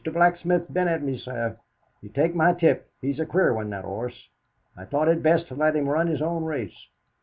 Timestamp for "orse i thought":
3.85-5.07